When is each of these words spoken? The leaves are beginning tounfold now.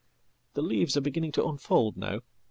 The 0.55 0.63
leaves 0.63 0.97
are 0.97 1.01
beginning 1.01 1.33
tounfold 1.33 1.95
now. 1.95 2.21